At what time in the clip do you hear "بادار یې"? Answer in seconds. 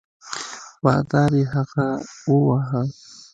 0.83-1.45